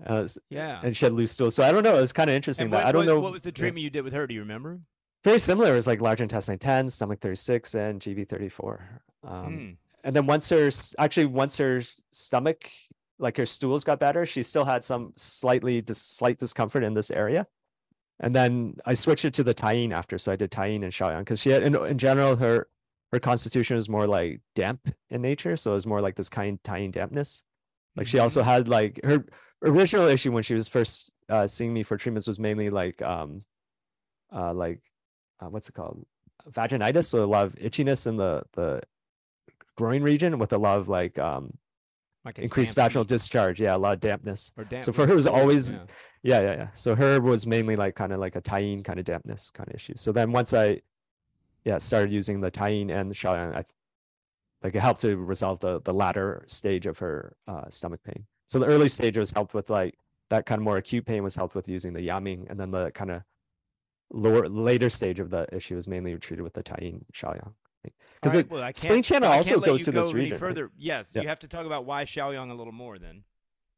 [0.06, 0.80] Uh, yeah.
[0.84, 1.52] and she had loose stool.
[1.52, 3.32] So i don't know it's kind of interesting what, that i don't what, know what
[3.32, 3.86] was the treatment yeah.
[3.86, 4.26] you did with her?
[4.26, 4.80] Do you remember?
[5.24, 5.74] Very similar.
[5.74, 9.76] It was like large intestine 10 stomach 36 and gb 34 um, mm.
[10.04, 12.70] and then once her actually once her stomach
[13.20, 14.26] like her stools got better.
[14.26, 17.48] She still had some slightly dis- slight discomfort in this area.
[18.20, 20.18] And then I switched it to the Taiyin after.
[20.18, 22.68] So I did Taiyin and Shaoyang because she had, in, in general, her
[23.12, 25.56] her constitution is more like damp in nature.
[25.56, 27.44] So it was more like this kind Taiyin dampness.
[27.96, 28.50] Like she also mm-hmm.
[28.50, 29.26] had like her
[29.64, 33.44] original issue when she was first uh, seeing me for treatments was mainly like um
[34.34, 34.82] uh like
[35.42, 36.06] uh, what's it called
[36.50, 38.82] vaginitis so a lot of itchiness in the the
[39.76, 41.52] groin region with a lot of like um
[42.28, 43.60] like increased vaginal discharge.
[43.62, 44.52] Yeah, a lot of dampness.
[44.58, 45.78] Or damp- so for her, it was always, yeah.
[46.24, 46.68] yeah, yeah, yeah.
[46.74, 49.76] So her was mainly like kind of like a Taiyin kind of dampness kind of
[49.76, 49.94] issue.
[49.96, 50.82] So then once I,
[51.64, 53.64] yeah, started using the Taiyin and the Shaoyang, I,
[54.62, 58.26] like it helped to resolve the the latter stage of her uh, stomach pain.
[58.48, 59.96] So the early stage was helped with like
[60.30, 62.92] that kind of more acute pain was helped with using the Yangming, and then the
[62.92, 63.22] kind of
[64.12, 68.50] lower later stage of the issue was mainly treated with the Taiyin Shaoyang because right,
[68.50, 70.38] well, spleen channel also goes to go this region.
[70.38, 70.74] Further, right?
[70.78, 71.22] yes, yeah.
[71.22, 73.24] you have to talk about why Shaoyang a little more then.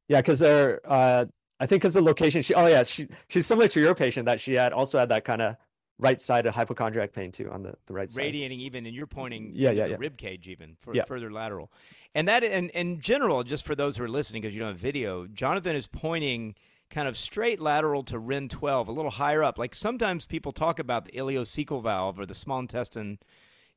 [0.08, 0.80] Yeah, because they're.
[0.86, 1.26] Uh,
[1.60, 2.42] I think because the location.
[2.42, 2.54] She.
[2.54, 3.08] Oh yeah, she.
[3.28, 5.56] She's similar to your patient that she had also had that kind of
[6.00, 8.24] right side of hypochondriac pain too on the, the right side.
[8.24, 9.52] Radiating even, and you're pointing.
[9.54, 9.98] Yeah, yeah, yeah.
[10.00, 11.04] Rib cage even for yeah.
[11.04, 11.72] further lateral,
[12.16, 14.80] and that and in general, just for those who are listening, because you don't have
[14.80, 16.56] video, Jonathan is pointing
[16.90, 19.58] kind of straight lateral to Ren 12, a little higher up.
[19.58, 23.20] Like sometimes people talk about the ileocecal valve or the small intestine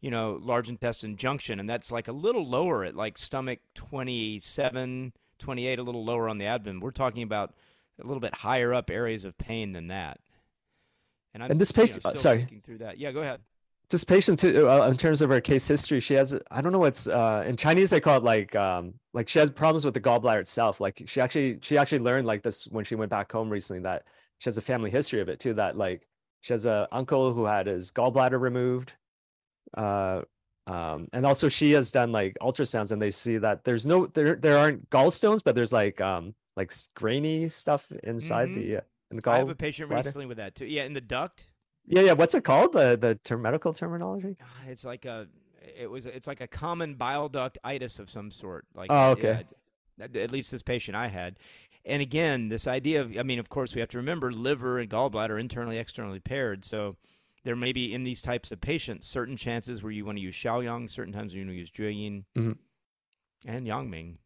[0.03, 5.13] you know, large intestine junction, and that's like a little lower at like stomach 27,
[5.39, 6.81] 28, a little lower on the abdomen.
[6.81, 7.55] We're talking about
[8.03, 10.19] a little bit higher up areas of pain than that.
[11.35, 12.99] And, and this patient, you know, sorry, through that.
[12.99, 13.41] Yeah, go ahead.
[13.91, 16.79] This patient, too, uh, in terms of her case history, she has, I don't know
[16.79, 20.01] what's uh, in Chinese they call it like, um, like she has problems with the
[20.01, 20.81] gallbladder itself.
[20.81, 24.05] Like she actually, she actually learned like this when she went back home recently that
[24.39, 25.55] she has a family history of it too.
[25.55, 26.09] That like
[26.41, 28.95] she has a uncle who had his gallbladder removed
[29.77, 30.23] uh,
[30.67, 34.37] um, and also she has done like ultrasounds and they see that there's no there
[34.37, 38.61] there aren't gallstones but there's like um like grainy stuff inside mm-hmm.
[38.61, 38.81] the uh,
[39.11, 39.35] in the gall.
[39.35, 40.09] I have a patient bladder.
[40.09, 40.67] wrestling with that too.
[40.67, 41.47] Yeah, in the duct.
[41.87, 42.13] Yeah, yeah.
[42.13, 42.73] What's it called?
[42.73, 44.37] The the term, medical terminology?
[44.43, 45.27] Ah, it's like a
[45.79, 48.67] it was it's like a common bile duct itis of some sort.
[48.75, 49.45] Like oh, okay.
[50.01, 51.37] at least this patient I had.
[51.85, 54.91] And again, this idea of I mean, of course, we have to remember liver and
[54.91, 56.65] gallbladder internally externally paired.
[56.65, 56.97] So
[57.45, 60.35] there may be in these types of patients certain chances where you want to use
[60.35, 62.57] Shaoyang, certain times you want to use Jueyin Mhm.
[63.47, 64.17] and Yangming.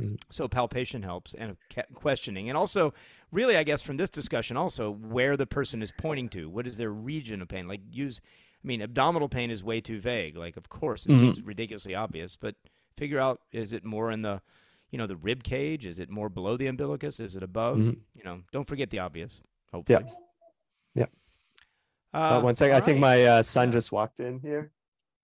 [0.00, 0.18] Mhm.
[0.30, 1.56] So palpation helps and
[1.94, 2.92] questioning, and also,
[3.30, 6.48] really, I guess from this discussion, also where the person is pointing to.
[6.48, 7.68] What is their region of pain?
[7.68, 8.20] Like use,
[8.62, 10.36] I mean, abdominal pain is way too vague.
[10.36, 11.20] Like, of course, it Mhm.
[11.20, 12.56] seems ridiculously obvious, but
[12.96, 14.42] figure out is it more in the,
[14.90, 15.86] you know, the rib cage?
[15.86, 17.20] Is it more below the umbilicus?
[17.20, 17.78] Is it above?
[17.78, 18.00] Mhm.
[18.16, 19.42] You know, don't forget the obvious.
[19.72, 20.04] Hopefully.
[20.08, 20.14] Yeah.
[22.14, 22.76] Uh, one second.
[22.76, 24.70] I think my uh, son just walked in here.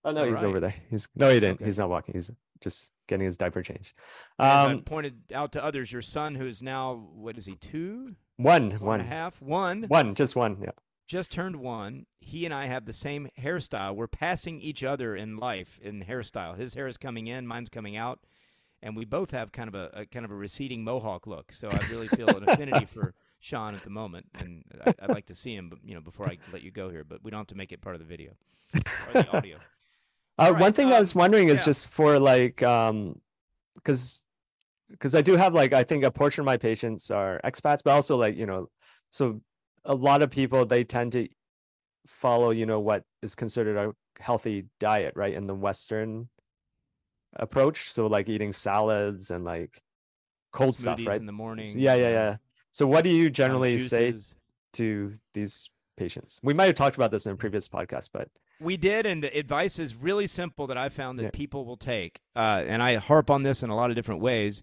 [0.03, 0.45] Oh no, All he's right.
[0.45, 0.75] over there.
[0.89, 1.55] He's no, he didn't.
[1.55, 1.65] Okay.
[1.65, 2.13] He's not walking.
[2.13, 3.93] He's just getting his diaper changed.
[4.39, 7.55] As I Um, pointed out to others, your son, who is now what is he,
[7.55, 10.57] two, one, one one, and a half, one, one, just one.
[10.61, 10.71] Yeah.
[11.07, 12.05] just turned one.
[12.19, 13.95] He and I have the same hairstyle.
[13.95, 16.57] We're passing each other in life in hairstyle.
[16.57, 18.19] His hair is coming in, mine's coming out,
[18.81, 21.51] and we both have kind of a, a kind of a receding mohawk look.
[21.51, 25.25] So I really feel an affinity for Sean at the moment, and I, I'd like
[25.25, 27.03] to see him, but, you know, before I let you go here.
[27.03, 28.31] But we don't have to make it part of the video
[28.73, 29.57] or the audio.
[30.37, 31.65] Uh, All one right, thing I um, was wondering is yeah.
[31.65, 33.19] just for like, um,
[33.75, 34.21] because
[34.89, 37.91] because I do have like I think a portion of my patients are expats, but
[37.91, 38.69] also like you know,
[39.09, 39.41] so
[39.83, 41.27] a lot of people they tend to
[42.07, 46.29] follow you know what is considered a healthy diet, right, in the Western
[47.35, 47.91] approach.
[47.91, 49.81] So like eating salads and like
[50.51, 51.19] cold stuff, right?
[51.19, 51.67] in the morning.
[51.75, 52.37] Yeah, yeah, yeah.
[52.71, 54.13] So what do you generally say
[54.73, 56.39] to these patients?
[56.43, 58.29] We might have talked about this in a previous podcast, but
[58.59, 61.29] We did, and the advice is really simple that I found that Yeah.
[61.33, 62.21] people will take.
[62.35, 64.61] Uh, and I harp on this in a lot of different ways.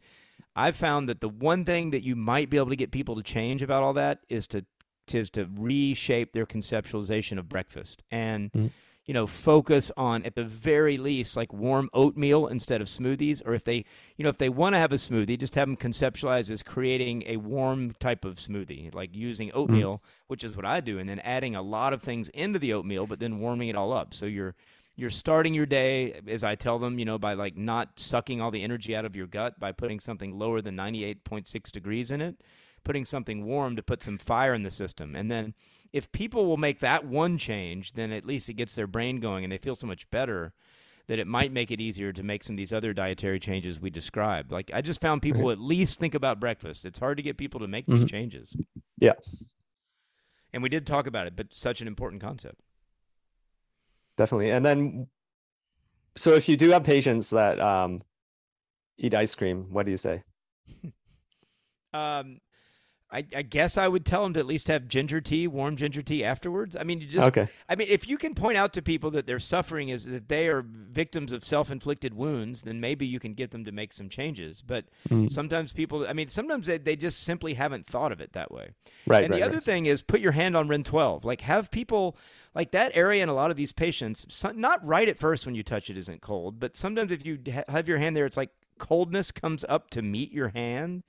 [0.54, 3.22] I've found that the one thing that you might be able to get people to
[3.24, 4.64] change about all that is to
[5.12, 8.70] is to reshape their conceptualization of breakfast and Mhm.
[9.08, 13.54] You know focus on at the very least like warm oatmeal instead of smoothies or
[13.54, 13.84] if they
[14.16, 17.24] you know if they want to have a smoothie just have them conceptualize as creating
[17.26, 19.58] a warm type of smoothie like using mm-hmm.
[19.58, 22.74] oatmeal which is what I do, and then adding a lot of things into the
[22.74, 24.14] oatmeal, but then warming it all up.
[24.14, 24.54] So you're
[24.94, 28.50] you're starting your day, as I tell them, you know, by like not sucking all
[28.50, 32.42] the energy out of your gut by putting something lower than 98.6 degrees in it,
[32.84, 35.54] putting something warm to put some fire in the system, and then
[35.92, 39.44] if people will make that one change, then at least it gets their brain going
[39.44, 40.52] and they feel so much better
[41.06, 43.88] that it might make it easier to make some of these other dietary changes we
[43.88, 44.52] described.
[44.52, 46.84] Like I just found people at least think about breakfast.
[46.84, 48.08] It's hard to get people to make these Mhm.
[48.10, 48.54] changes.
[48.98, 49.14] Yeah.
[50.52, 52.60] And we did talk about it, but such an important concept.
[54.16, 54.50] definitely.
[54.50, 55.06] And then,
[56.16, 58.02] so if you do have patients that um,
[58.98, 60.22] eat ice cream, what do you say?
[61.94, 62.40] Um,
[63.10, 66.02] I, I guess I would tell them to at least have ginger tea, warm ginger
[66.02, 66.76] tea afterwards.
[66.76, 67.48] I mean, you just, okay.
[67.66, 70.46] I mean, if you can point out to people that their suffering is that they
[70.48, 74.62] are victims of self-inflicted wounds, then maybe you can get them to make some changes.
[74.66, 75.30] But Mhm.
[75.32, 78.70] sometimes people, I mean, sometimes they, they just simply haven't thought of it that way.
[79.06, 79.24] Right.
[79.24, 79.64] and right, the other right.
[79.64, 81.24] thing is put your hand on Ren 12.
[81.24, 82.14] Like have people
[82.54, 85.62] like that area in a lot of these patients, not right at first when you
[85.62, 88.50] touch it isn't cold, but sometimes if you ha- have your hand there, it's like
[88.76, 91.04] coldness comes up to meet your hand.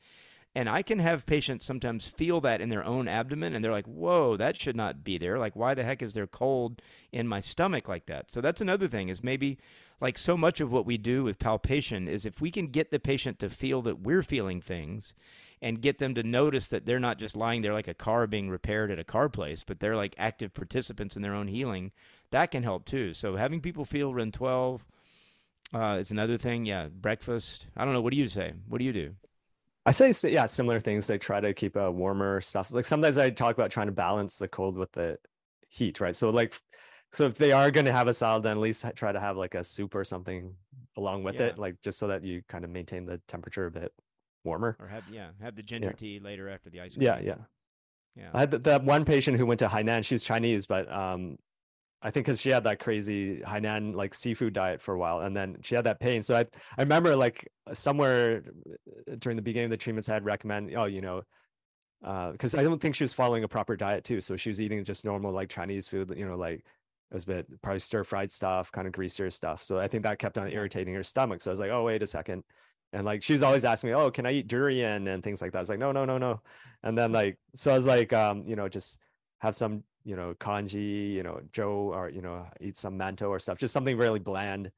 [0.56, 3.86] And I can have patients sometimes feel that in their own abdomen and they're like,
[3.86, 5.38] whoa, that should not be there.
[5.38, 6.82] Like, why the heck is there cold
[7.12, 8.32] in my stomach like that?
[8.32, 9.60] So that's another thing is maybe
[10.02, 13.00] like so much of what we do with palpation is if we can get the
[13.00, 15.14] patient to feel that we're feeling things
[15.62, 18.50] and get them to notice that they're not just lying there like a car being
[18.50, 21.92] repaired at a car place, but they're like active participants in their own healing,
[22.32, 23.14] that can help too.
[23.14, 24.86] So having people feel Ren 12
[25.74, 26.66] uh, is another thing.
[26.66, 27.68] Yeah, breakfast.
[27.76, 28.02] I don't know.
[28.02, 28.54] What do you say?
[28.68, 29.16] What do you do?
[29.90, 31.08] I say, yeah, similar things.
[31.08, 32.72] They try to keep a warmer stuff.
[32.72, 35.18] Like sometimes I talk about trying to balance the cold with the
[35.70, 36.16] heat, right?
[36.16, 36.54] So like,
[37.12, 39.36] so if they are going to have a salad, then at least try to have
[39.36, 40.54] like a soup or something
[40.96, 41.48] along with Yeah.
[41.48, 43.92] it, like just so that you kind of maintain the temperature a bit
[44.44, 44.78] warmer.
[44.80, 45.94] Or have yeah, have the ginger Yeah.
[45.94, 47.06] tea later after the ice cream.
[47.06, 47.36] Yeah, yeah.
[48.16, 48.30] yeah.
[48.34, 50.06] I had th- that one patient who went to Hainan.
[50.06, 51.38] She's Chinese, but um,
[52.02, 55.36] I think because she had that crazy Hainan like seafood diet for a while, and
[55.36, 56.22] then she had that pain.
[56.22, 56.46] So I
[56.78, 60.86] I remember like somewhere uh, during the beginning of the treatments, I had recommend oh
[60.86, 61.24] you know
[62.02, 64.22] because I don't think she was following a proper diet too.
[64.22, 67.28] So she was eating just normal like Chinese food, you know, like it was a
[67.28, 69.64] bit probably stir fried stuff, kind of greasier stuff.
[69.64, 71.42] So I think that kept on irritating her stomach.
[71.42, 72.44] So I was like, oh wait a second.
[72.94, 75.52] And like she was always asking me, oh, can I eat durian and things like
[75.52, 75.60] that?
[75.60, 76.42] I was like, no, no, no, no.
[76.84, 79.00] And then like so I was like, um, you know, just
[79.40, 83.40] have some, you know, congee, you know, Joe, or you know, eat some mantou or
[83.40, 84.72] stuff, just something really bland.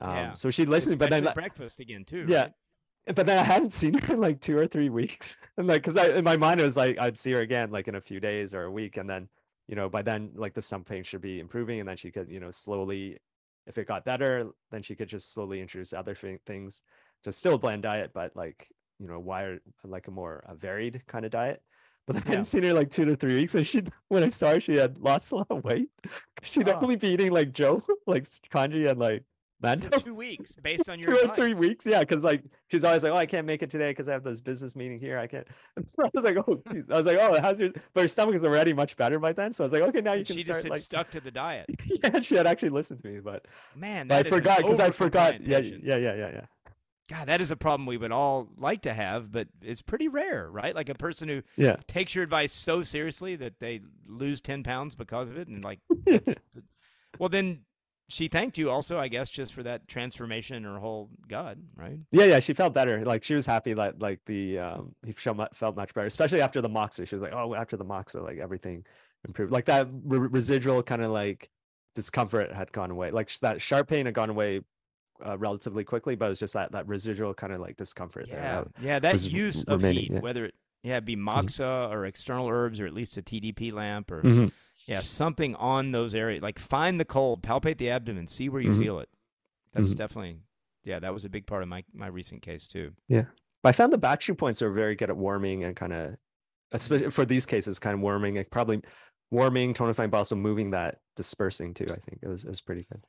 [0.00, 0.32] Um, Yeah.
[0.34, 2.24] so she listened, but then breakfast again too.
[2.28, 2.42] yeah.
[2.42, 2.52] right?
[3.14, 5.36] but then I hadn't seen her in like two or three weeks.
[5.56, 7.88] And like, cause I, in my mind, it was like, I'd see her again, like
[7.88, 8.98] in a few days or a week.
[8.98, 9.28] And then,
[9.66, 11.80] you know, by then, like the stomach pain should be improving.
[11.80, 13.16] And then she could, you know, slowly,
[13.66, 16.82] if it got better, then she could just slowly introduce other thi- things,
[17.24, 18.68] just still a bland diet, but like,
[18.98, 21.62] you know, wired like a more a varied kind of diet.
[22.08, 22.24] But I Yeah.
[22.30, 23.54] hadn't seen her like two to three weeks.
[23.54, 25.90] And she, when I saw her, she had lost a lot of weight.
[26.42, 26.78] She'd Oh.
[26.80, 29.24] only be eating like Joe, like congee and like
[29.60, 30.02] For mantou.
[30.04, 33.12] two weeks, based on your Two or three weeks, yeah, because like she's always like,
[33.12, 35.18] "Oh, I can't make it today because I have this business meeting here.
[35.18, 35.46] I can't."
[35.86, 38.36] So I was like, "Oh," geez." I was like, "Oh, how's your?" But her stomach
[38.36, 40.36] is already much better by then, so I was like, "Okay, now you And can
[40.36, 41.66] she start." just had Like, stuck to the diet.
[41.86, 45.40] yeah, she had actually listened to me, but, Man, but I forgot because I forgot.
[45.42, 46.46] Yeah, yeah, yeah, yeah, yeah.
[47.08, 50.50] God, that is a problem we would all like to have, but it's pretty rare,
[50.50, 50.74] right?
[50.74, 51.76] Like a person who Yeah.
[51.86, 55.48] takes your advice so seriously that they lose 10 pounds because of it.
[55.48, 55.80] And like,
[57.18, 57.60] well, then
[58.10, 61.98] she thanked you also, I guess, just for that transformation in her whole gut, right?
[62.10, 63.04] Yeah, yeah, she felt better.
[63.04, 66.68] Like she was happy that like the um he felt much better, especially after the
[66.70, 67.06] moxa.
[67.06, 68.84] She was like, "Oh, after the moxa, like everything
[69.26, 71.50] improved." Like that re- residual kind of like
[71.94, 73.10] discomfort had gone away.
[73.10, 74.60] Like that sharp pain had gone away
[75.26, 78.38] uh, relatively quickly, but it was just that that residual kind of like discomfort there.
[78.38, 78.60] Yeah.
[78.62, 78.98] that- Yeah.
[78.98, 80.20] That use of heat, yeah.
[80.20, 84.22] whether it yeah, be moxa or external herbs or at least a TDP lamp or
[84.22, 84.52] Mhm.
[84.86, 86.40] yeah, something on those areas.
[86.42, 88.78] Like find the cold, palpate the abdomen, see where you Mhm.
[88.78, 89.08] feel it.
[89.72, 89.96] That's Mhm.
[89.96, 90.40] definitely,
[90.84, 92.92] yeah, that was a big part of my, my recent case too.
[93.08, 93.24] Yeah,
[93.62, 96.16] but I found the back shu points are very good at warming and kind of,
[96.70, 98.80] especially for these cases, kind of warming and probably
[99.30, 101.86] warming, tonifying, but also moving that dispersing too.
[101.90, 103.02] I think it was it was pretty good.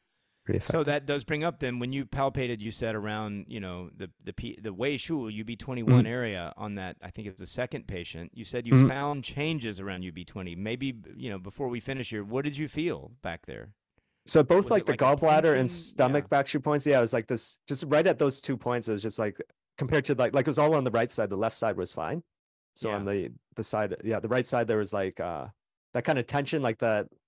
[0.59, 4.09] So that does bring up then when you palpated, you said around you know the
[4.23, 6.97] the P, the Wei Shu UB twenty one area on that.
[7.01, 8.31] I think it was the second patient.
[8.33, 8.87] You said you Mhm.
[8.87, 10.55] found changes around UB twenty.
[10.55, 13.73] Maybe you know before we finish here, what did you feel back there?
[14.25, 16.27] So both Was like the like gallbladder and stomach Yeah.
[16.27, 18.87] back shu points, yeah, it was like this, just right at those two points.
[18.87, 19.41] It was just like
[19.77, 21.29] compared to like like it was all on the right side.
[21.29, 22.23] The left side was fine.
[22.75, 25.47] So on the the side, yeah, the right side there was like uh
[25.93, 27.18] that kind of tension, like that the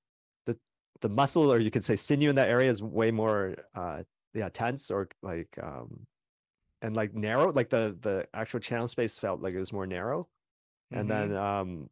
[1.01, 4.49] the muscle or you could say sinew in that area is way more uh yeah
[4.49, 6.05] tense or like um
[6.81, 7.51] and like narrow.
[7.51, 10.27] Like the the actual channel space felt like it was more narrow,
[10.91, 11.89] and then um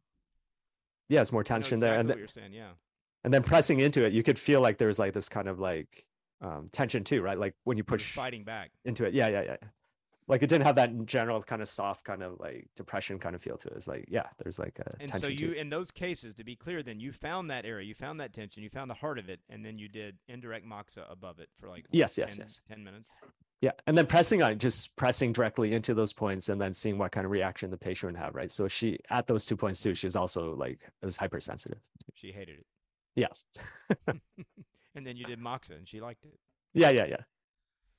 [1.08, 1.54] yeah, it's more Mm-hmm.
[1.54, 2.70] Tension there, and then you're saying, yeah.
[3.24, 5.58] and then pressing into it, you could feel like there was like this kind of
[5.58, 6.06] like
[6.40, 7.38] um, tension too, right?
[7.38, 8.70] Like when you push fighting back.
[8.84, 9.14] into it.
[9.14, 9.56] Yeah, yeah, yeah.
[10.30, 13.42] Like it didn't have that general kind of soft kind of like depression kind of
[13.42, 13.74] feel to it.
[13.76, 16.84] It's like, yeah, there's like a And so you, in those cases, to be clear,
[16.84, 19.40] then you found that area, you found that tension, you found the heart of it,
[19.48, 22.60] and then you did indirect moxa above it for like Yes, yes, 10 yes.
[22.68, 23.10] 10 minutes.
[23.60, 23.72] Yeah.
[23.88, 27.10] And then pressing on it, just pressing directly into those points and then seeing what
[27.10, 28.52] kind of reaction the patient would have, right?
[28.52, 31.80] So she, at those two points too, she was also like, it was hypersensitive.
[32.14, 32.66] She hated it.
[33.16, 33.28] Yeah.
[34.06, 36.38] and then you did moxa, and she liked it.
[36.72, 37.16] Yeah, yeah, yeah.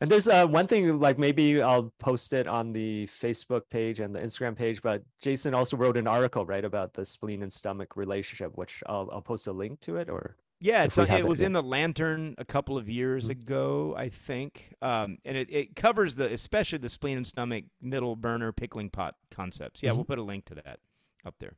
[0.01, 4.13] And there's uh, one thing, like maybe I'll post it on the Facebook page and
[4.15, 4.81] the Instagram page.
[4.81, 9.07] But Jason also wrote an article, right, about the spleen and stomach relationship, which I'll
[9.13, 10.09] I'll post a link to it.
[10.09, 11.45] Or Yeah, it's we on, have it it, was yeah.
[11.47, 13.29] in the Lantern a couple of years Mhm.
[13.29, 18.15] ago, I think, um, and it, it covers the especially the spleen and stomach middle
[18.15, 19.83] burner pickling pot concepts.
[19.83, 20.07] Yeah, we'll Mhm.
[20.07, 20.79] put a link to that
[21.23, 21.53] up there.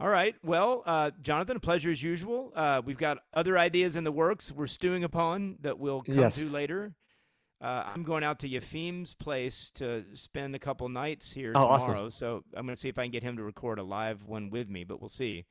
[0.00, 2.52] All right, well, uh, Jonathan, a pleasure as usual.
[2.54, 6.36] Uh, we've got other ideas in the works we're stewing upon that we'll come Yes.
[6.38, 6.94] to later.
[7.60, 11.88] Uh, I'm going out to Yafim's place to spend a couple nights here Oh, awesome.
[11.94, 14.22] tomorrow, so I'm going to see if I can get him to record a live
[14.22, 15.44] one with me, but we'll see.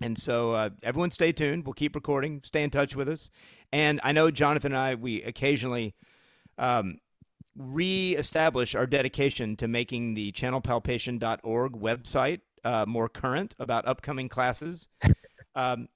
[0.00, 1.66] And so, uh, everyone, stay tuned.
[1.66, 2.40] We'll keep recording.
[2.42, 3.30] Stay in touch with us.
[3.70, 5.94] And I know Jonathan and I, we occasionally
[6.56, 7.00] um,
[7.54, 14.86] reestablish our dedication to making the channelpalpation.org website uh, more current about upcoming classes.
[15.56, 15.88] Um,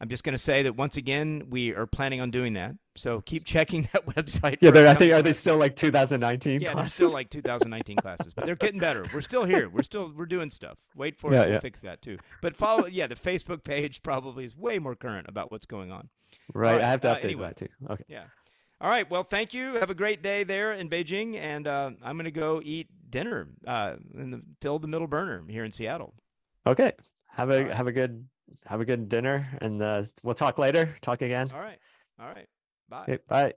[0.00, 2.72] I'm just going to say that once again, we are planning on doing that.
[2.96, 4.56] So keep checking that website.
[4.62, 6.94] yeah, they're, I think are they still like 2019 Yeah, they're classes?
[6.94, 9.04] still like 2019 classes, but they're getting better.
[9.14, 9.68] We're still here.
[9.68, 10.78] We're still we're doing stuff.
[10.96, 11.48] Wait for Yeah, us.
[11.50, 11.60] Yeah.
[11.60, 12.16] fix that too.
[12.40, 12.86] But follow.
[12.86, 16.08] Yeah, the Facebook page probably is way more current about what's going on.
[16.54, 17.48] right, right, I have to uh, update anyway.
[17.48, 17.68] that too.
[17.90, 18.24] Okay, Yeah.
[18.80, 19.08] All right.
[19.08, 19.74] Well, thank you.
[19.74, 23.48] Have a great day there in Beijing, and uh, I'm going to go eat dinner
[23.66, 26.14] uh, in the fill the middle burner here in Seattle.
[26.66, 26.92] okay.
[27.28, 27.72] Have a right.
[27.72, 28.26] have a good
[28.66, 30.96] have a good dinner, and uh, we'll talk later.
[31.00, 31.50] Talk again.
[31.54, 31.78] All right.
[32.20, 32.48] All right.
[32.88, 33.02] Bye.
[33.08, 33.54] Okay, bye.